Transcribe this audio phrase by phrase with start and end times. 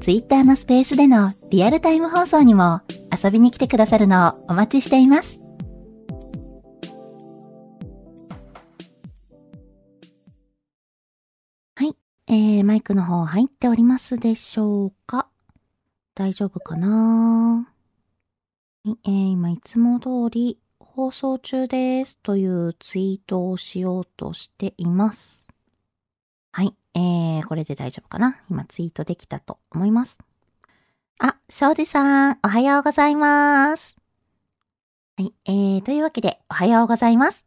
[0.00, 2.80] ツイッターのスペースでのリアルタイム放送にも
[3.12, 5.38] 遊びに来てくださるのをお待ちしています。
[11.74, 11.94] はい。
[12.28, 15.28] えー、マイクの方入っておりますでしょうか？
[16.14, 17.68] 大丈夫かな、
[18.86, 25.39] えー、今いつも通り放送中ですというツイートをしようとしています。
[26.52, 28.36] はい、えー、これで大丈夫かな？
[28.50, 30.18] 今ツイートできたと思います。
[31.20, 33.96] あ、庄司さん、おはようございます。
[35.16, 37.44] はい、えー、というわけで、おはようございます。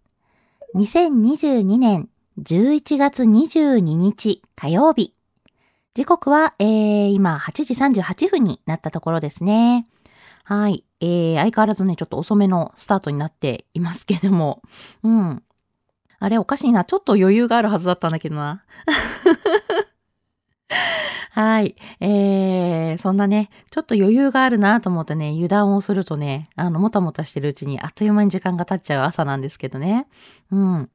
[0.76, 2.08] 2022年
[2.40, 5.14] 11月22日火曜日。
[5.96, 9.86] 時刻は、えー、今8時38分になったところですね。
[10.46, 10.86] はい。
[11.02, 14.62] えー、相変わらずね、ちょっと遅めのスタートになっていますけども。
[15.04, 15.44] うん。
[16.24, 16.86] あれ、おかしいな。
[16.86, 18.64] ちょっと余裕があるはずだったんだけどな。
[21.32, 21.76] はい。
[22.00, 30.08] えー、そんなね、ちょっと余裕があるなと思ってね、油断をするとね、あの、もたもたしてるうちにあっという間に時間が経っちゃう朝なんですけどね。
[30.50, 30.90] うん。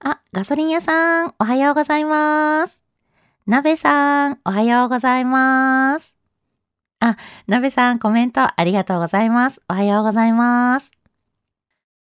[0.00, 2.80] あ、ガソリン屋さん、おはようございます。
[3.46, 6.14] 鍋さん、おはようございます。
[7.00, 9.60] あ、鍋さん、コメントありがとうございます。
[9.68, 11.03] おはようございます。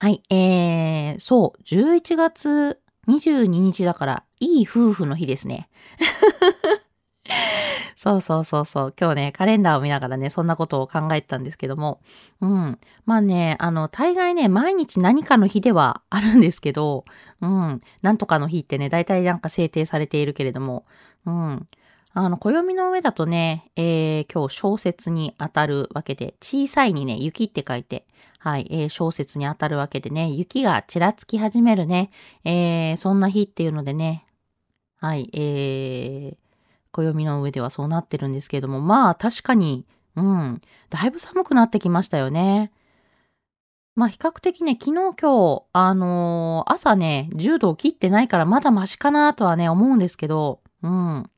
[0.04, 5.70] はい、えー、そう、11月22日だから、いい夫婦の日ですね。
[7.96, 8.96] そうそうそうそう。
[9.00, 12.02] 今日ね、カレンダーを見ながらね、そんなことを考えてたんですけども。
[12.42, 12.80] うん。
[13.06, 17.06] まあね、あの、大概ね、毎日何かの日ではあるんですけど、
[17.40, 17.82] うん。
[18.02, 20.86] なんとかの日ってね、大体なんか制定されているけれども、
[21.26, 21.68] うん。
[22.16, 28.06] あの、暦の上だとね、えー、今日小説に当たるわけで、小さいにね、雪って書いて、
[28.38, 32.12] はい、えー、小説に当たるわけでね、雪がちらつき始めるね、
[32.46, 34.28] えー、そんな日っていうのでね、
[34.98, 36.38] はい、えー、
[36.92, 39.86] 暦の上ではそうなってるんですけれども、まあ確かに、
[40.16, 42.72] うん、だいぶ寒くなってきましたよね。
[43.96, 51.30] まあ比較的ね、昨日今日、あのー朝ね、10度を切ってないからまだマシかなとはね、思うんですけど、うん。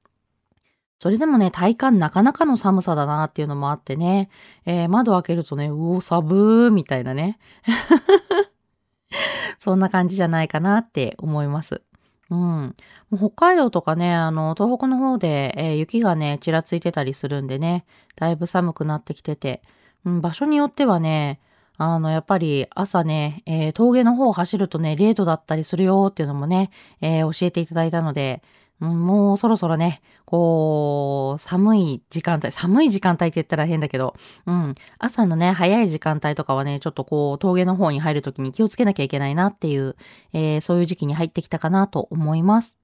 [0.99, 4.29] それでもね、体感なかなかの寒さだなっていうのもあってね、
[4.65, 7.37] えー窓開けるとね、うお、寒ーみたいなね。
[9.59, 11.81] そんな感じじゃないかなって思います。
[12.29, 12.37] うん。
[12.37, 12.75] も
[13.13, 17.85] う北海道とかね、あの、東北の方で、えー雪がね、ちらついてたりするんでね、
[18.15, 19.61] だいぶ寒くなってきてて、
[20.05, 21.39] うん、場所によってはね、
[21.77, 28.41] あの、やっぱり朝ね、えー峠の方を走るとね、0度だったりするよっていうのもね、えー教えていただいたので、
[28.79, 34.15] もうそろそろね、こう、寒い時間帯、寒い時間帯って言ったら変だけど、
[34.45, 39.95] うん、朝のね、早い時間帯とかはね、ちょっとこう、峠の方に入るときに気をつけなきゃいけないなっていう、
[40.33, 42.75] えーそういう時期に入ってきたかなと思います。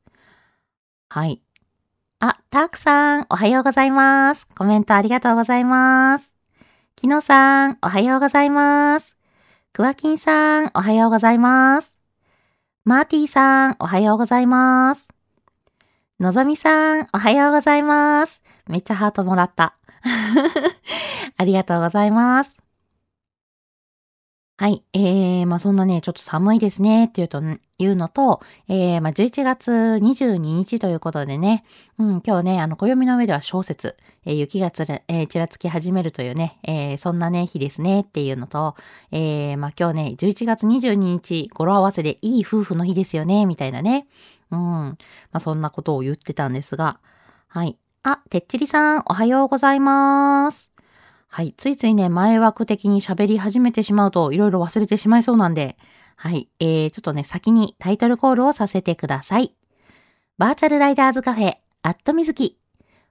[1.09, 1.41] はい。
[2.19, 4.47] あ、たくさん、おはようございます。
[4.55, 6.31] コメントありがとうございます。
[6.95, 9.17] きのさん、おはようございます。
[9.73, 11.91] くわきんさん、おはようございます。
[12.85, 15.10] マーティーさん、おはようございます。
[16.21, 18.43] のぞみさん、おはようございます。
[18.69, 19.75] めっちゃハートもらった。
[21.35, 22.59] ありがとうございます。
[24.55, 24.83] はい。
[24.93, 27.41] えー、まあそんなね、ちょっと寒いですね、っていうと、
[27.79, 31.63] いうのと、えー、まあ11月22日ということでね、
[31.97, 38.75] うん、今日ね、あの、暦の上では小説、えー雪がつら、えーちらつき始めるというね、えーそんなね、日ですね、っていうのと、
[39.11, 44.05] えー、まあ今日ね、11月22日、語呂合わせでいい夫婦の日ですよね、みたいなね。
[44.51, 44.59] うん。
[44.59, 44.97] ま
[45.33, 46.99] あそんなことを言ってたんですが、
[47.47, 47.77] はい。
[48.03, 50.69] あ、てっちりさん、おはようございます。
[51.27, 51.53] はい。
[51.57, 55.77] ついついね、前枠的に喋り始めてしまうと、いろいろ忘れてしまいそうなんで、
[56.15, 56.49] はい。
[56.59, 59.55] えー、ちょっとね、先にタイトルコールをさせてください。
[60.37, 62.57] バーチャルライダーズカフェ、アットみずき。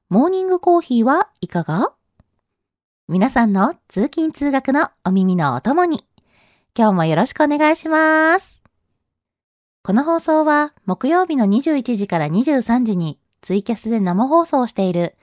[0.08, 1.92] モーニングコーヒーはいかが？
[3.08, 6.04] 皆さんの通勤通学のお耳のお供に。
[6.76, 8.59] 今日もよろしくお願いします。
[9.82, 15.16] この放送は木曜日の21時から23時にツイキャスで生放送している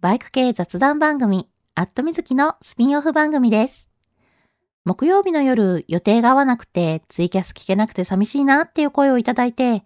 [0.00, 3.88] バイク系雑談番組アットみずきのスピンオフ番組です。
[4.84, 9.84] 木曜日の夜予定が合わなくてツイキャス聞けなくて寂しいなっていう声をいただいて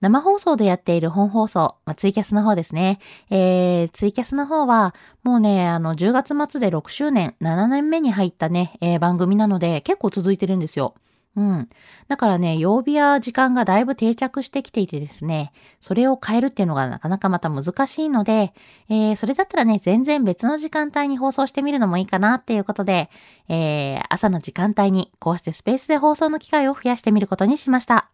[0.00, 3.00] 生放送でやっている本放送、まあ、ツイキャスの方ですね。
[3.30, 10.94] えー、ツイキャスの方は、もうね、あの、10月末で6周年、7年目に入ったね、えー、番組なので、結構続いてるんですよ。
[11.36, 11.68] うん。
[12.08, 15.52] だからね、曜日や時間がだいぶ定着してきていてですね、
[15.82, 18.54] それを変えるっていうのがなかなかまた難しいので、
[18.88, 23.10] えー、それだったらね、全然別の時間帯に放送してみるのもいいかなっていうことで、
[23.48, 28.08] えー、朝の時間帯にこうしてスペースで放送の機会を増やしてみることにしました。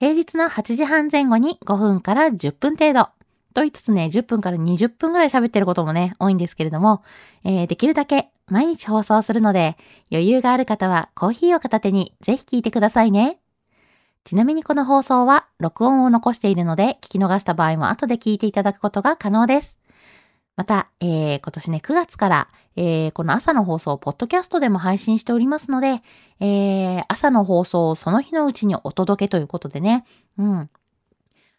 [0.00, 3.08] 平日の8時半前後に5分から10分程度。
[3.54, 7.04] と言いつつね、10分から20分ぐらい喋ってることもね、多いんですけれども、
[7.44, 9.76] えー、できるだけ毎日放送するので、
[10.10, 13.38] 余裕がある方はコーヒーを片手にぜひ聞いてくださいね。
[14.24, 19.76] ちなみにこの放送は録音を残しているので、聞き逃した場合も後で聞いていただくことが可能です。
[20.56, 26.02] また、えー、今年ね、9月から、えー、この朝の放送をポッドキャストでも配信しておりますので、
[26.40, 30.04] えー、朝の放送をその日のうちにお届けということでね、
[30.38, 30.70] うん。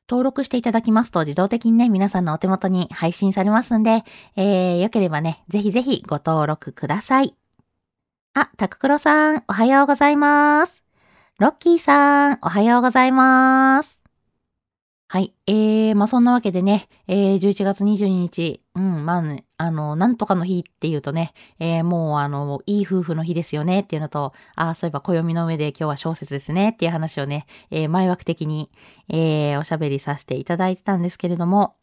[0.10, 4.04] 登録していただきますと自動的にね、皆さんのお手元に配信されますんで、
[4.36, 7.36] えー、よければね、ぜひぜひご登録ください。
[8.34, 10.84] あ、タククロさん、おはようございます。
[11.40, 14.00] ロッキーさん、おはようございます。
[15.08, 15.34] はい。
[15.48, 28.70] えー、まあ、そんなわけでね、えー、11月22日、うん、まあ、ね、あの、なんとかの日っていうとね、えー、もう、あの、いい夫婦の日ですよねっていうのと、あそういえば暦の上で今日は小説ですねっていう話をね、えー、前枠的に、
[29.08, 31.78] えー、おしゃべりさせていただいてたんですけれども、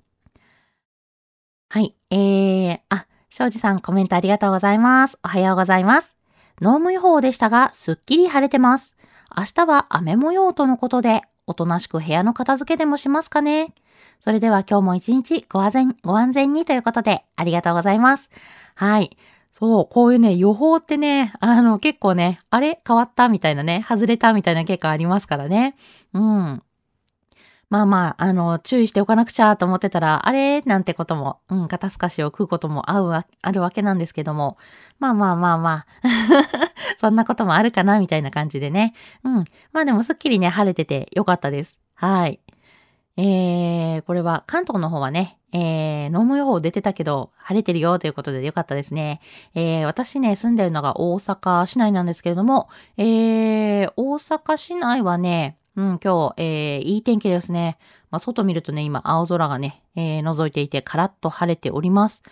[1.71, 1.97] はい。
[2.11, 5.19] えー、あ、庄司さんコメントありがとうございます。
[5.25, 6.15] おはようございます。
[6.61, 8.95] 濃霧予報でしたが、すっきり晴れてます。
[9.35, 13.73] 明日は雨模様とのことで、おとなしく部屋の片付けでもしますかね
[14.21, 18.31] それでは今日も一日ご安全、ご安全にということでありがとうございます。
[18.75, 19.17] はい。
[19.53, 22.81] そう、こういうね、予報ってね、あの、結構ね、あれ？
[22.87, 23.29] 変わった？
[23.29, 24.33] みたいなね、外れた？
[24.33, 25.77] みたいな結果ありますからね。
[26.15, 26.63] うん。
[27.69, 30.63] まあまあ、あの、注意しておかなくちゃと思ってたら、あれ？
[30.63, 34.59] なんてことも、うん、肩透かしを食うこともあうわ、あるわけなんですけども、
[34.99, 35.87] まあまあまあまあ、
[36.99, 38.95] そんなこともあるかな、みたいな感じでね。
[39.23, 39.45] うん。
[39.73, 41.79] まあでもすっきりね、晴れててよかったです。
[41.95, 42.41] はい。
[43.17, 49.21] えー、これは関東の方はね、えー、濃霧予報出てたけど、晴れてるよということでよかったですね。
[49.55, 57.79] えー、私ね、住んでるのが大阪市内なんですけれども、えー、大阪市内はね、うん、今日、えー、いい天気ですね。
[58.11, 62.23] まあ、外見るとね、今、青空がね、えー、覗いていて、カラッと晴れております。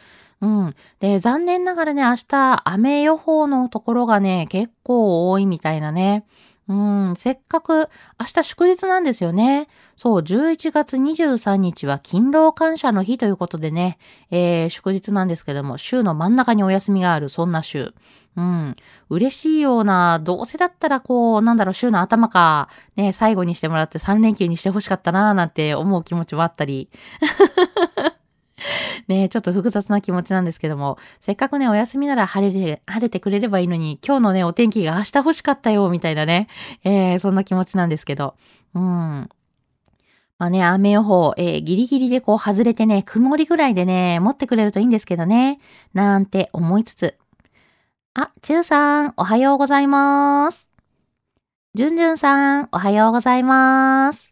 [0.43, 0.75] うん。
[1.01, 6.25] で、残念ながらね、明日、雨予報のところがね、結構多いみたいなね。
[6.69, 7.89] うん、せっかく、
[8.21, 9.69] 明日祝日なんですよね。
[9.97, 13.99] そう、11月23日は勤労感謝の日ということでね、
[14.31, 17.93] えー、祝日なんですけども、週の真ん中にお休みがある、そんな週。
[18.37, 18.77] うん。
[19.09, 26.89] 嬉しいような、どうせだったらこう、なんだろう、週の頭か、ね、最後にしてもらって3連休にしてほしかったな、なんて思う気持ちもあったり。
[29.09, 36.49] ねちょっと複雑な気持ちなんですけども、せっかくね、お休みなら晴れて、晴れてくれればいいのに、今日のね、お天気が明日欲しかったよ、みたいなね、
[36.85, 38.35] えー、そんな気持ちなんですけど、
[38.75, 39.29] うん。
[40.39, 45.61] まあね、雨予報、えー、ギリギリでこう外れてね、曇りぐらいでね、持ってくれるといいんですけどね、
[45.93, 47.15] なんて思いつつ。
[48.15, 50.71] あ、ちゅうさん、おはようございます。
[51.75, 54.31] じゅんじゅんさん、おはようございます。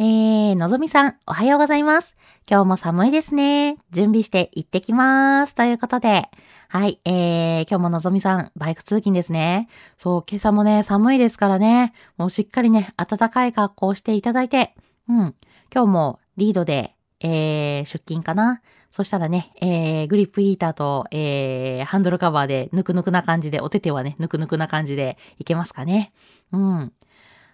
[0.00, 2.14] えー、のぞみさん、おはようございます。
[2.48, 3.78] 今日も寒いですね。
[3.90, 5.56] 準備して行ってきます。
[5.56, 6.28] ということで、
[6.68, 9.68] はい、えー、今日ものぞみさん、バイク通勤ですね。
[9.96, 14.76] そう、今朝もね、寒いですからね、もうしっかりね、暖かい格好をしていただいて、
[15.08, 15.34] うん、
[15.74, 18.62] 今日もリードで、えー、出勤かな。
[18.92, 26.12] そしたらね、えー、グリップヒーターと、えー、ハンドルカバーでぬくぬくな感じで、お手手はね、ぬくぬくな感じでいけますかね。
[26.52, 26.92] うん。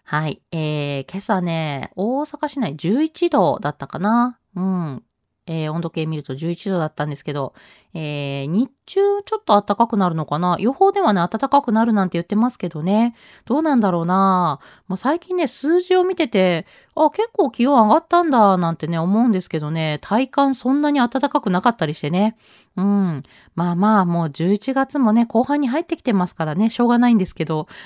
[0.06, 0.42] はい。
[0.52, 4.38] えー、今朝ね、大阪市内11度だったかな。
[4.54, 5.02] うん。
[5.46, 7.52] えー、温度計見ると11度だったんですけど、
[7.92, 10.56] えー、日中ちょっと暖かくなるのかな？
[10.58, 13.14] 予報ではね、暖かくなるなんて言ってますけどね。
[13.44, 14.58] どうなんだろうな？
[14.88, 22.36] まあ、最近ね、数字を見てて、あ、結構気温上がったんだ、なんてね、思うんですけどね、体感そんなに暖かくなかったりしてね。
[22.76, 23.22] うん。
[23.54, 27.68] まあまあ、もう11月もね、後半に入ってきてますからね、しょうがないんですけど。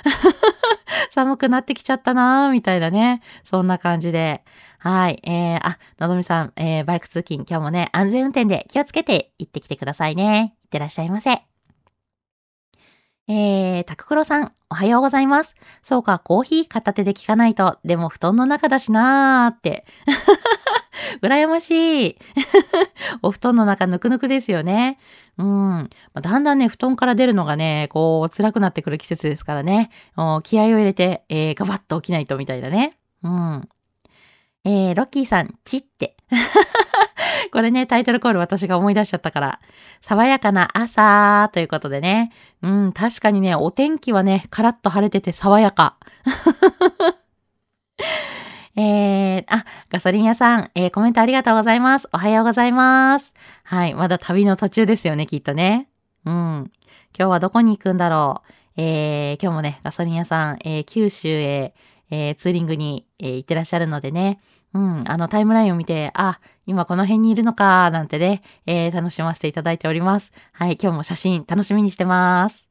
[1.12, 3.22] 寒くなってきちゃったなーみたいなね。
[3.44, 4.44] そんな感じで。
[4.78, 5.20] はい。
[5.24, 10.54] えー、あ、のぞみさん、えー、バイク通勤、今日もね、安全運転で気をつけて行ってきてくださいね。
[10.62, 11.42] いってらっしゃいませ。
[13.26, 15.54] えー、タククロさん、おはようございます。
[15.82, 19.84] そうか、コーヒー片手で聞かないと、でも布団の中だしなーって。
[21.22, 22.18] 羨ましい。
[23.22, 24.98] お布団の中ぬくぬくですよね。
[25.38, 25.90] うん。
[26.14, 29.90] だんだんね、布団から出るのがね、こう、辛くなってくる季節ですからね。
[30.44, 32.96] 気合を入れて、えー、ガバッと起きないとみたいだね。
[33.24, 33.68] うん。
[34.70, 36.14] えー、ロッキーさん、チって。
[37.52, 39.60] これね、タイトルコール私が思い出しちゃったから。
[40.02, 42.32] 爽やかな朝ということでね。
[42.60, 45.96] うん、確かにね、お天気はね、カラッと晴れてて爽やか。
[48.76, 52.08] えー、あ、ガソリン屋さん、えー、コメントありがとうございます。
[52.12, 53.32] おはようございます。
[53.64, 55.88] はい、まだ旅の途中ですよね、きっとね。
[56.26, 56.70] うん。
[57.18, 58.52] 今日はどこに行くんだろう。
[58.76, 61.72] えー、今日もね、ガソリン屋さん、えー、九州へ、
[62.10, 64.40] えー、ツーリングに、えー、行ってらっしゃるのでね。
[64.74, 70.30] うん、あのタイムラインを見て、あ、今この辺にいるのか、なんてね、えー、楽しませていただいております。
[70.52, 72.68] はい、今日も写真楽しみにしてます。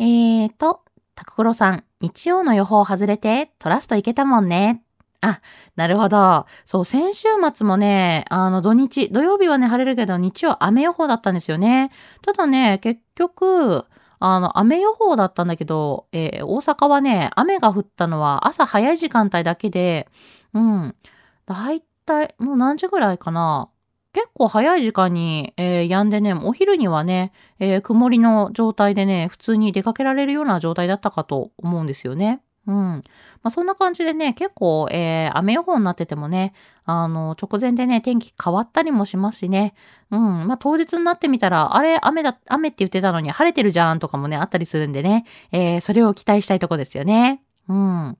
[0.00, 0.82] えーと、
[1.14, 4.82] タククロさん、日曜の予報外れてトラスト行けたもんね。
[5.20, 5.40] あ、
[5.76, 6.46] なるほど。
[6.66, 11.90] そう、先週末もね、あの土日、土曜日はね、晴れるけど、日曜雨予報だったんですよね。
[12.22, 13.86] ただね、結局、
[14.26, 20.08] あの、雨予報だったんだけど、えー、大阪はね、雨が降ったのは朝早い時間帯だけで、
[20.54, 20.96] うん。
[21.44, 23.68] だいたい、もう何時ぐらいかな。
[24.14, 32.40] 結構早い時間に、えー、止んでね、お昼にはね、えー、曇りの状態でね、普通に出かけられるような状態だったかと思うんですよね。
[32.66, 32.76] うん。
[32.76, 33.02] ま
[33.44, 36.54] あ、そんな感じでね、結構、えー、雨予報になっててもね、
[36.86, 39.74] あの、直前でね、天気変わったりもしますしね。
[40.10, 40.46] うん。
[40.46, 47.42] まあ、当日になってみたら、あれ、雨だ、雨って言ってたのに晴れてるじゃんとかもね、あったりするんでね、えー、それを期待したいとこですよね。
[47.68, 48.18] うん。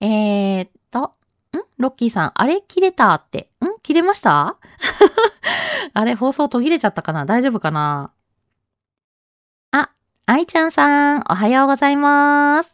[0.00, 1.00] えー、っと、
[1.56, 1.62] ん？
[1.78, 3.50] ロッキーさん、あれ切れたって。
[3.60, 3.80] ん？
[3.82, 4.56] 切れました？
[5.94, 7.26] あれ放送途切れちゃったかな？
[7.26, 8.12] 大丈夫かな？
[9.72, 9.90] あ、
[10.26, 12.73] 愛ちゃんさん、おはようございます。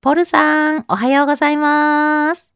[0.00, 2.48] ポルさん、おはようございます。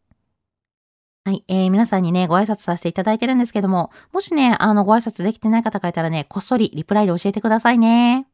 [1.24, 8.26] はい、えー、皆さんにね、ご挨拶させていただいてるんですけども、もしね、あの、ご挨拶できてない方がいたらね、こっそりリプライで教えてくださいね。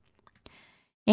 [1.06, 1.12] え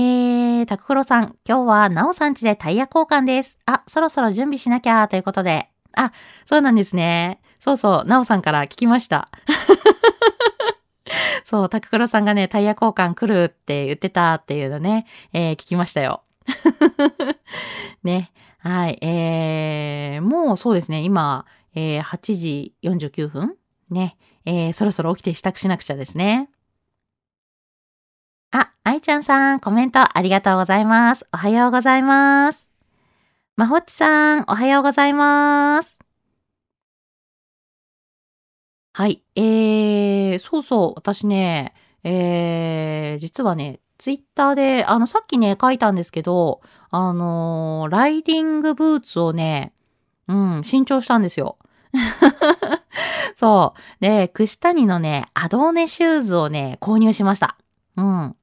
[0.63, 3.57] ー、タククロさん、今日はナオさん家でタイヤ交換です。
[3.65, 5.69] あ、そろそろ準備しなきゃ、ということで。
[5.93, 6.11] あ、
[6.45, 7.39] そうなんですね。
[7.59, 9.29] そうそう、なおさんから聞きました。
[11.45, 16.23] そう、タククロさんがね、タイヤ交換来るって言ってたっていうのね、えー、聞きましたよ。
[18.03, 18.31] ね。
[18.59, 18.97] はい。
[19.01, 21.45] えー、もうそうですね、今、
[21.75, 23.55] えー、8時49分
[23.89, 24.17] ね。
[24.45, 26.49] えー、そろそろ起きて支度しなくちゃですね。
[28.51, 31.25] あ、愛ちゃんさん、コメントありがとうございます。
[31.33, 32.67] おはようございます。
[33.55, 35.97] まほっちさん、おはようございます。
[38.93, 39.23] はい。
[39.35, 41.73] えー、そうそう、私ね、
[42.03, 49.73] えー、実はね、ツイッターで、あの、さっきね、書いたんですけど、あのー、ライディングブーツをね、
[50.27, 51.57] うん、新調したんですよ。
[53.35, 53.79] そう。
[53.99, 57.57] で、串谷のね、アドーネシューズをね、購入しました。
[57.95, 58.35] うん。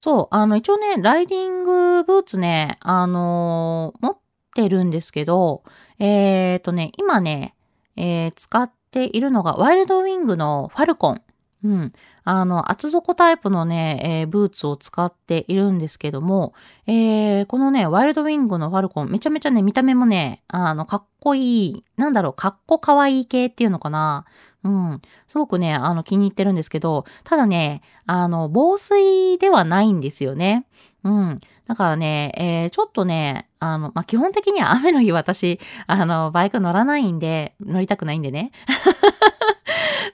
[0.00, 4.18] そう、あの、一応ね、ライディングブーツね、あのー、持っ
[4.54, 5.64] てるんですけど、
[5.98, 7.54] えっ、ー、とね、今ね、
[7.96, 11.22] えー、使っているのが、ワイルドウィングのファルコン。
[11.64, 11.92] うん。
[12.30, 16.52] あの、厚底タイプのね、えー、ブーツを使っているんですけども、
[16.86, 24.26] えー、このね、ワイルドウィングのファルコン、めちゃめちゃね、見た目もね、あの、かっこいい、なんだろう、かっこかわいい系っていうのかな。
[24.62, 25.00] うん。
[25.26, 30.66] すごくね、あの、気に入ってるんですけど、ただね、あの、防水ではないんですよね。
[31.04, 31.40] うん。
[31.66, 38.52] だからね、えー、ちょっとね、あの、まあ、基本的には雨の日私、あの、バイク乗らないんで、乗りたくないんでね。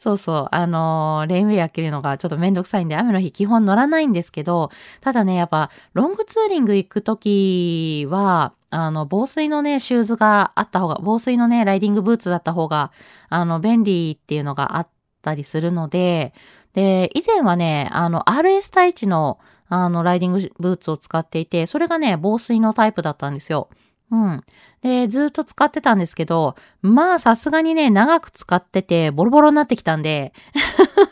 [0.05, 0.49] そうそう。
[0.55, 4.71] あのー、レインウェア着るのがちょっとめんどくさいんで、雨の日基本乗らないんですけど、
[5.01, 12.93] ただね、やっぱ、ロングツーリング行くときは、あの、防水のね、シューズがあった方が、防水のね、ライディングブーツだった方が、
[13.31, 14.89] あの、便利っていうのがあっ
[15.23, 16.35] たりするので、
[16.75, 19.39] で、以前はね、あの、RS タイチの、
[19.71, 23.71] あの、ライディングブーツを使っていて、それがね、防水のタイプだったんですよ。
[24.15, 24.45] うん。
[24.83, 30.33] で、ずっと使ってたんですけど、まあさすがにね、長く使ってて、ボロボロになってきたんで、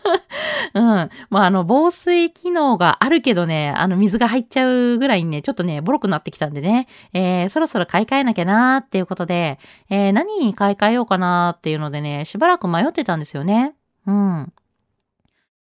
[0.75, 0.85] うん。
[1.31, 9.59] まああの、防水機能があるけどね、あの、水が入っちゃうぐらいにね、ちょっとね、ボロくなってきたんでね、えー、そろそろ買い替えなきゃなーっていうことで、
[9.91, 13.75] えー、何に買い替えようかなーっていうのでね、しばらく迷ってたんですよね。
[14.07, 14.53] うん。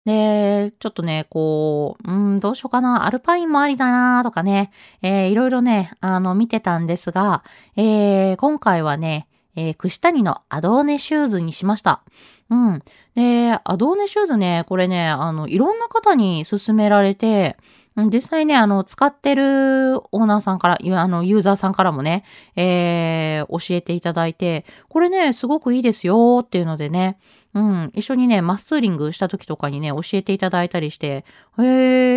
[0.05, 7.43] で、ちょっとね、こう、うん、どうしようかな、アルパインもありだなとかね、えー、いろいろね、あの、見てたんですが、
[7.75, 12.03] えー、今回はね、えー、串谷のアドーネシューズにしました。
[12.49, 12.83] うん。
[13.15, 17.57] で、アドーネシューズね、これね、あの、いろんな方に勧められて、
[17.95, 22.23] 実際ね、あの、使ってるオーナーさんから、あの、ユーザーさんからもね、
[22.55, 27.19] えー、教えていただいて、これね、すごくいいですよっていうのでね、
[27.55, 31.23] うん、一緒にね、マッスーリングした時とかにね、教えていただいたりして、
[31.59, 31.61] へ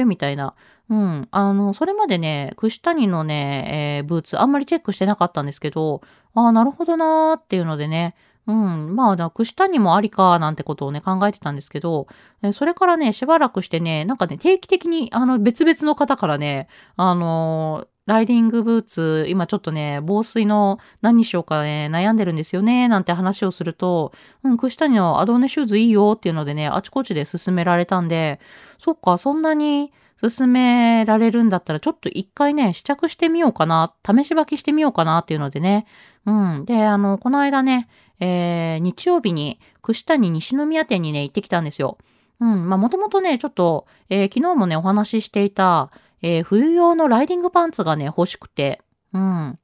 [0.02, 0.54] ー、みたいな。
[0.88, 6.00] うん、あの、それまでね、串谷のね、えー、ブーツ、あんまりチェックしてなかったんですけど、
[6.34, 8.14] ああ、なるほどなーっていうのでね、
[8.46, 8.94] うん。
[8.94, 12.06] まあ、串谷もありか、なんてことをね、考えてたんですけど、
[12.52, 24.12] それからね、しばらくしてね、なんかね、定期的に、あの、別々の方からね、あのライディングブーツ、今ちょっとね、防水の何にしようかね、悩んでるんですよね、なんて話をすると、
[24.44, 28.40] うん、串谷のアドーネシューズいいよっていうのでね、あちこちで勧められたんで、
[28.78, 35.86] そっか、そんなに勧められるんだったら、ちょっと一回ね、試着してみようかな、試し履きしてみようかなっていうのでね、
[36.26, 36.64] うん。
[36.64, 37.88] で、あの、この間ね、
[38.20, 41.98] えー、日曜日に串谷西宮店にね、行ってきたんですよ。
[42.40, 42.68] うん。
[42.68, 45.90] まあ、もともとね、ちょっと、えー、昨日もね、お話ししていた、
[46.22, 48.82] えー、冬用のライディングパンツがね、欲しくて、
[49.12, 49.58] うん。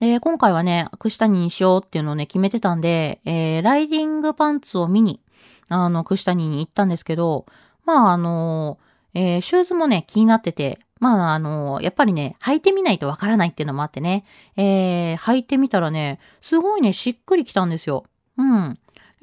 [0.00, 5.20] で、今回はね、串谷にしようっていうのをね、決めてたんで、えー、ライディングパンツを見に、
[5.68, 7.46] あの、串谷に行ったんですけど、
[7.84, 8.78] まあ、あの
[9.14, 14.24] えー、シューズもね、気になってて、まあ、あの、やっぱりね、履いてみないとわからないっていうのもあってね、
[14.56, 18.04] えー、履いてみたらね、すごいね、しっくりきたんですよ。
[18.36, 18.78] うん。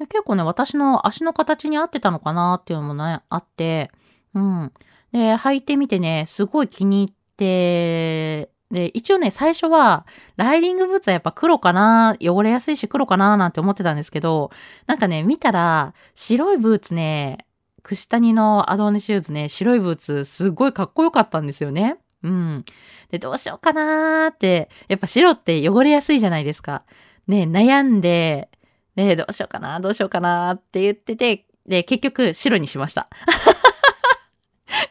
[0.08, 3.90] 結構ね、私の足の形に合ってたのかなっていうのもね、あって、
[4.34, 4.72] うん。
[5.12, 14.50] で、履いてみてね、すごい気に入って、で、一応ね、最初は、ライディングブーツはやっぱ黒かな、汚れやすいし黒かななんて思ってたんですけど、
[14.86, 17.46] なんかね、見たら、白いブーツね、
[17.82, 21.98] 串谷のアドーネシューズね、白いブーツ、すごいかっこよかったんですよね。
[22.22, 22.64] うん。
[23.10, 26.84] で、どうしようかなーって、やっぱ白って汚れやすいじゃないですか。
[27.26, 28.48] ね、悩んで、
[28.96, 33.08] ね、どうしようかな、どうしようかなーって言ってて、で、結局白にしました。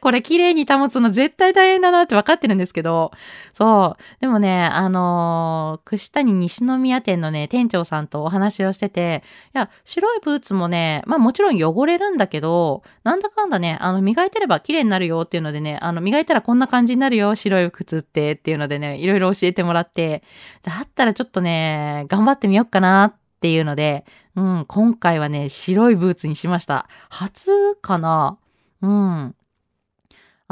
[0.01, 3.11] これ綺麗に保つの絶対大変だなって分かってるんですけど、
[3.53, 4.03] そう。
[4.19, 20.23] でもね、あのー、串谷西宮店のね、店長さんとお話をしてて、いや、白いブーツもね、まあもちろん汚れるんだけど、なんだかんだね、あの、磨いてれば綺麗になるよっていうのでね、あの、磨いたらこんな感じになるよ、白い靴ってっていうのでね、いろいろ教えてもらって、
[20.63, 26.87] だったらちょっとね、頑張ってみようかなっていうので、うん、今回はね、白いブーツにしました。
[27.09, 28.37] 初かな？
[28.81, 29.35] うん。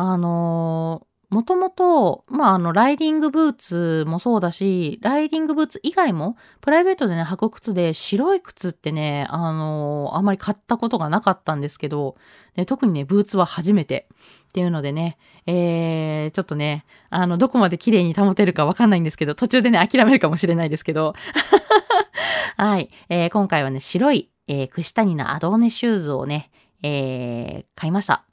[0.01, 12.15] あのー、もともと、まあ、あの、ライディングブーツもそうだし、ライディングブーツ以外も、プライベートでね、履く靴で白い靴ってね、あのー、あんまり買ったことがなかったんですけど、
[12.55, 14.07] で特にね、ブーツは初めて。
[14.49, 21.13] っていうのでね、えー、ちょっとね、あの、どこまで綺麗に保てるかわかんないんですけど、途中でね、諦めるかもしれないですけど。
[22.57, 26.49] はい、えー、今回はね、白い、えー、串谷のアドーネシューズをね、
[26.81, 28.28] えー、買いました。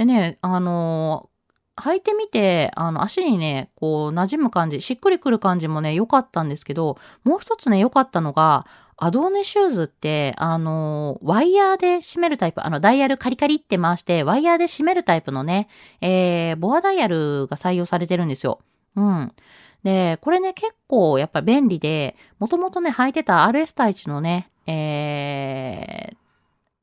[0.00, 1.28] でね、あの
[1.76, 15.68] 履いてみて、あの、足にね、こう、馴染む感じ、しっくりくる感じもね、良かったんですけど、もう一つね、良かったのが、アドーネシューズって、あの、ワイヤーで締めるタイプ、あの、ダイヤルカリカリって回して、ワイヤーで締めるタイプのね、
[16.00, 18.60] えー、ボアダイヤルが採用されてるんですよ。
[18.96, 19.32] うん。
[19.84, 26.19] で、これね、結構やっぱ便利で、もともとね、履いてた RS タイチのね、えー、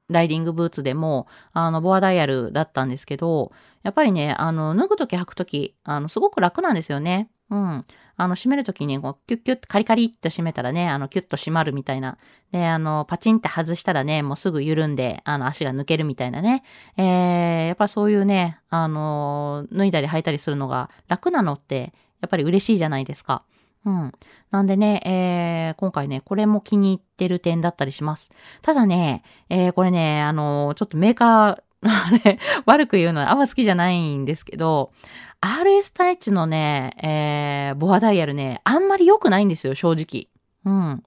[0.10, 3.52] ライディングブーツでも、あの、ボアダイヤルだったんですけど、
[3.84, 7.30] やっぱりね、あの、脱ぐとき履くとき、あの、すごく楽なんですよね。
[7.50, 7.86] うん。
[8.20, 12.17] あの、閉めるときに、こう、キュッキュッカリカリって閉めたらね、あの、キュッと閉まるみたいな。
[12.52, 16.63] で、あの、パチンって外したらね、もうすぐ緩んで、あの、足が抜けるみたいなね。
[16.98, 23.43] えー、やっぱそういうね、あの、脱いだり履いたりするのが楽なのって、やっぱり嬉しいじゃないですか。
[23.88, 24.12] うん。
[24.52, 28.30] なんでね、えー、今回ね、これも気に入ってる点だったりします。
[28.62, 34.91] ただね、えー、これね、あの、ちょっとメーカー、 あれ、悪く言うのはあんま好きじゃないんですけど、
[35.39, 40.28] RS タイチのね、えー、ボアダイヤルね、あんまり良くないんですよ、正直。
[40.65, 41.04] うん。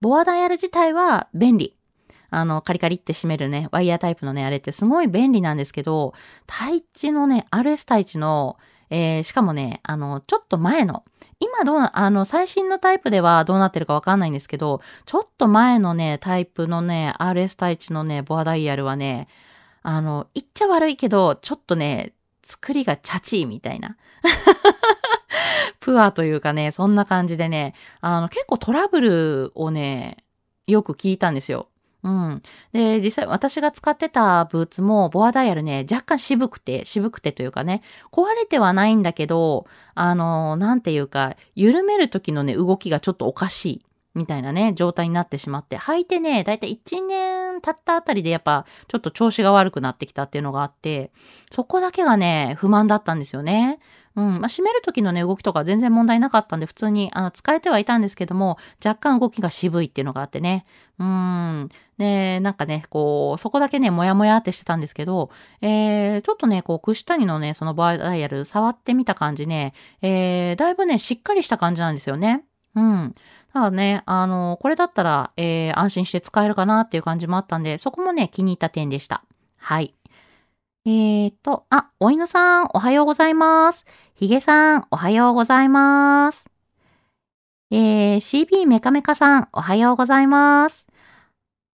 [0.00, 1.76] ボアダイヤル自体は便利。
[2.30, 6.12] あの、カリカリって締めるね、ワイヤータイプのね、あれってすごい便利なんですけど、
[6.46, 8.56] タイチのね、RS タイチの、
[8.90, 11.04] えー、しかもね、あの、ちょっと前の、
[11.40, 19.28] 今どう、あの、最新のタイプではどうなってるかわかんないんですけど、ちょっと前のね、タイプのね、RS タイチのね、ボアダイヤルはね、
[19.82, 23.96] あの、言っちゃ悪いけど、ちょっとね、作りがチャチーみたいな。
[25.80, 30.24] プアというかね、そんな感じでね、あの、結構トラブルをね、
[30.66, 31.68] よく聞いたんですよ。
[32.04, 32.42] うん。
[32.72, 37.82] で、実際私が使ってたブーツもボアダイヤルね、若干渋くて、渋くてというかね、
[38.12, 43.84] 壊れてはないんだけど、あの、なんていうか、緩める時のね、動きがちょっとおかしい。
[44.14, 51.12] みたいなね、状態になってしまって、履いてね、だいたい1年経ったあたりでやっぱちょっと調子が悪くなってきたっていうのがあって、
[51.52, 53.78] そこだけがね、不満だったんですよね。
[54.18, 54.40] うん。
[54.40, 60.66] まあ、閉める時のね、動きとか全然問題なかったんで、普通に、あの、使えてはいたんですけども、若干動きが渋いっていうのがあってね。
[60.98, 61.68] うん。
[61.98, 72.42] で、なんかね、こう、そこだけね、もやもやってしてたんですけど、えー、ちょっとね、こう、串谷のね、そのバーダイヤル触ってみた感じね、えー、だいぶね、しっかりした感じなんですよね。
[72.74, 73.14] うん。
[73.52, 79.22] ただね、あの、これだったら、えー、安心して使えるかなっていう感じもあったんで、そこもね、気に入った点でした。
[79.58, 79.94] はい。
[80.88, 83.84] えーと、あ、お犬さん、おはようございます。
[84.14, 86.46] ひげさん、おはようございます。
[87.70, 90.86] えー、CB メカメカさん、おはようございます。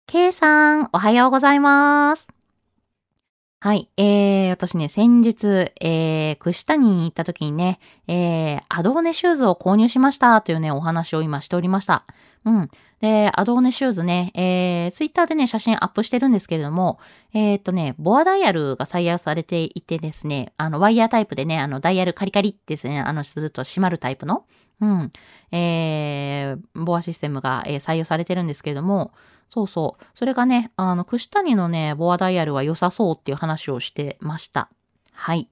[0.08, 2.33] K さん、おはようございます。
[3.64, 3.88] はい。
[3.96, 12.04] えー、私ね、先日、えー、串谷に行った時にね、えー、アドーネシューズを購入しましたというね、お話を今しておりました。
[12.44, 12.70] うん。
[13.00, 17.00] で、アドーネシューズね、えー、ツイッターでね、写真アップしてるんですけれども、
[17.34, 24.44] えー、っとね、ボアダイヤルが採用されていてですね、あの、ワイヤータイプでね、あの、ダイヤルカリカリってですね、あの、すると閉まるタイプの、
[24.82, 25.14] うん、
[25.54, 29.14] えー、ボアシステムが、えー、採用されてるんですけれども、
[29.50, 30.06] そうそう。
[30.14, 34.70] それがね、あの、串谷のね、ボアダイヤルは良さそうっていう話をしてました。
[35.12, 35.50] はい。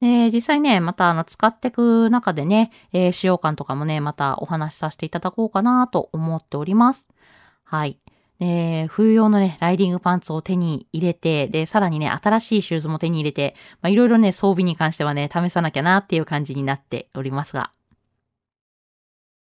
[0.00, 7.06] で、実際ね、またあの、使っていく中でね、えー、使用感とかもね、またお話しさせていただこうかなと思っております。
[7.64, 7.98] はい。
[8.40, 17.70] で、冬用のね、ライディングパンツを手に入れて、で、さらにね、新しいシューズも手に入れて、まあ、いろいろね、装備に関してはね、試さなきゃなっていう感じになっておりますが。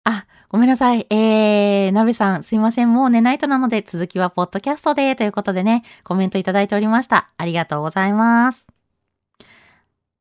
[0.05, 1.07] あ、ごめんなさい。
[1.09, 2.93] えー、なべさん、すいません。
[2.93, 7.31] もう寝ないとなので、続きはポッドキャストで、ということでね、コメントいただいておりました。
[7.39, 8.67] ありがとうございます。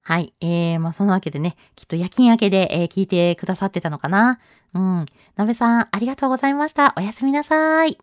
[0.01, 0.33] はい。
[0.39, 4.39] えー、まあ、そのわけでね、きっと夜勤明けで、えー、聞いてくださってたのかな。
[4.73, 5.05] うん。
[5.35, 6.93] なべさん、ありがとうございました。
[6.95, 7.97] おやすみなさい。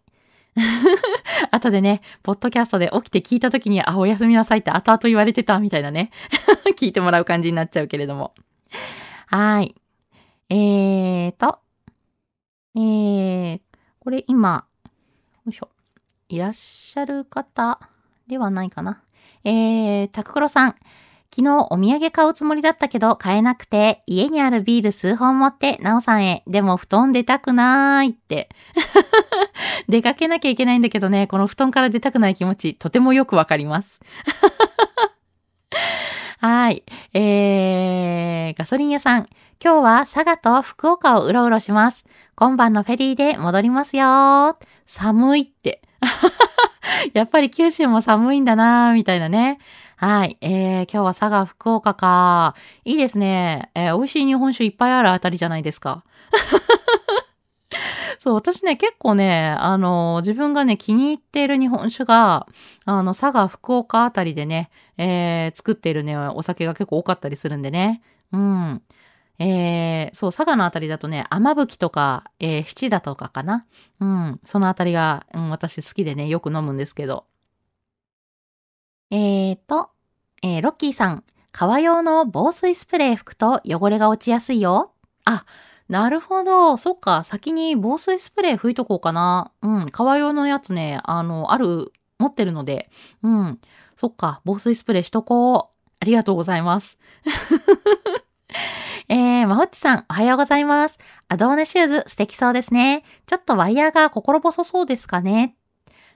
[1.50, 6.10] 後でね、ポッドキャストで起きて聞いた時に、あ、おやすみなさいって後々言われてたみたいなね。
[6.76, 8.34] 聞いてもらう感じになっちゃうけれども。
[9.28, 9.74] はい。
[10.50, 11.60] えーと、
[12.80, 13.60] えー、
[13.98, 14.64] これ今、
[15.44, 15.68] よいしょ。
[16.28, 17.80] いらっしゃる方
[18.28, 19.02] ではないかな。
[19.42, 20.76] えー、タククロさん。
[21.34, 28.48] 昨日お土産買うつもりだったけど買えなくて、家にあるビール数本持って、なおさんへ、でも布団出たくないって。
[29.88, 33.88] 出かけなきゃいけないんだけどね、この布団から出たくない気持ち、とてもよくわかります。
[36.40, 36.84] はい。
[37.14, 39.28] えー、ガソリン屋さん。
[39.60, 42.04] 今日は佐賀と福岡をうろうろします。
[42.36, 44.56] 今晩のフェリーで戻りますよ。
[44.86, 45.82] 寒いって。
[47.12, 49.58] やっぱり九州も寒いんだなーみたいなね。
[49.96, 50.38] はい。
[50.40, 52.54] えー、今日は佐賀、福岡か。
[52.84, 53.72] いいですね。
[53.74, 56.04] えー、美味しい日本酒いっぱいあるあたりじゃないですか。
[58.18, 62.48] そう、私ね、結構ね、あの、自分がね、気に入っている日本酒が、
[62.84, 68.02] あの、佐賀、福岡あたりでね、えー、作っているね、お酒が結構多かったりするんでね。
[68.32, 68.82] うん。
[69.38, 73.66] えー、そう、佐賀のあたりだとね、甘吹とか、えー、七だとかかな。
[74.00, 77.24] うん、そのあたりが、うん、私好きでね、よく飲むんですけど。
[79.10, 79.90] えーと、
[80.42, 84.92] えー、ロッキーさん、革用の防水スプレー拭くと汚れが落ちやすいよ。
[85.24, 85.44] あ、
[85.88, 86.76] なるほど。
[86.76, 87.24] そっか。
[87.24, 89.52] 先に防水スプレー拭いとこうかな。
[89.62, 89.90] うん。
[89.90, 92.90] 革用のやつね、あの、ある、持ってるので。
[93.22, 93.58] うん。
[93.96, 94.42] そっか。
[94.44, 95.78] 防水スプレーしとこう。
[96.00, 96.98] ありがとうございます。
[99.08, 100.98] えー、まほっちさん、おはようございます。
[101.28, 103.04] アドーネシューズ素敵そうですね。
[103.26, 105.56] ちょっとワイヤーが心細そうですかね。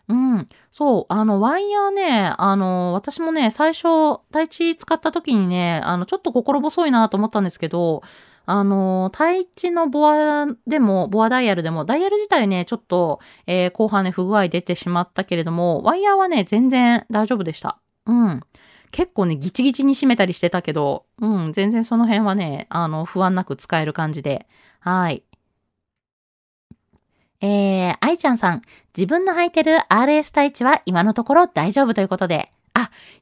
[0.08, 0.48] うん。
[0.70, 1.06] そう。
[1.08, 8.02] あの、ワイヤーね、あの、私もね、最初、タイチ使った時にね、あの、ちょっと心細いなと思ったんですけど、
[8.44, 17.78] あの、タイチのボアでも、ボアダイヤルでも、ダイヤル自体ね、ちょっと、えー、後半ね、不具合出てしまったけれども、ワイヤーはね、全然大丈夫でした。
[18.06, 18.40] うん。
[18.90, 24.46] 結構ね、ギチギチに締めたりしてたけど、うん、全然その辺はね、あの、不安なく使える感じで、
[24.80, 25.22] はい。
[27.40, 28.62] えー、愛ちゃんさん、
[28.96, 32.52] 自分の履いてる RS タイチは今のところ大丈夫ということで。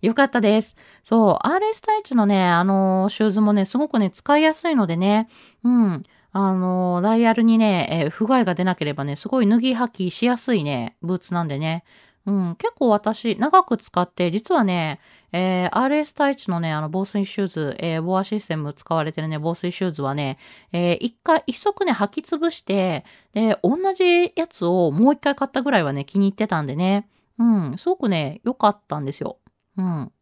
[0.02, 0.76] よかったです。
[1.04, 5.28] そう、RS タイチのね、あの、シューズもね、すごくね、使いやすいのでね、
[5.64, 6.02] うん、
[6.32, 11.84] あの、ダイヤルにね、えー、不具合が出なければね、すごい脱ぎ履きしやすいね、ブーツなんでね、
[12.26, 15.00] うん、結構私、長く使って、実はね、
[15.32, 20.38] えー、RS タイチのね、あの、防水シューズ、えー、ボアシステム使われてるね、防水シューズはね、
[20.72, 29.38] えー、一回、一足ね、履き潰して、で、同じやつをもう一回買ったぐらいはね、気に入ってたんでね、うん、すごくね、良かったんですよ。
[29.76, 30.12] うん。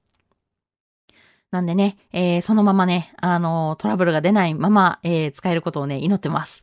[1.51, 6.63] なんでね、えー、そのままね、あのトラブルが出ないまま、えー、使えることをね、祈ってます。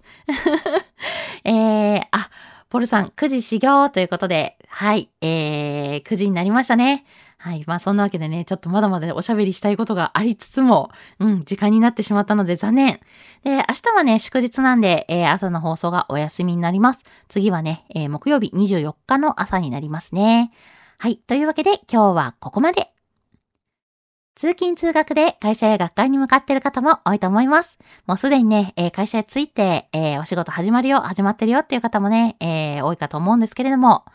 [1.43, 2.29] えー、あ、
[2.69, 7.05] ポルさん、9時修行ということで、はい、えー、9時になりましたね。
[7.37, 7.63] はい。
[7.67, 12.99] まあ、そんなわけでね、ちょっとまだまだおしゃべりしたいことがありつつも、うん、時間になってしまったので残念。
[13.43, 17.03] で、明日はね、祝日なんで、えー、朝の放送がお休みになります。
[17.27, 20.51] 次はね、えー、木曜日24日の朝になりますね。
[20.97, 21.17] はい。
[21.17, 22.91] というわけで、今日はここまで。
[24.35, 27.77] 通勤通学で会社や学会に向かっている方も多いと思います。
[28.05, 34.05] もうすでにね、えー、会社へ着いて、えー、お仕事始まるよ、始まってるよっていう方もね、えー、多いかと思うんですけれども、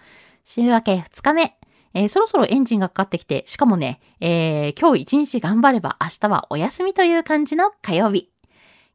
[0.45, 1.57] 週明け2日目、
[1.93, 8.31] えそろそろエンジンがかかってきて、しかもね、え今日一日頑張れば明日はお休みという感じの火曜日。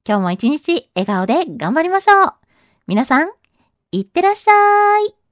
[0.07, 2.33] 今日も一日笑顔で頑張りましょう。
[2.87, 3.29] 皆さん、
[3.91, 5.24] いってらっしゃい。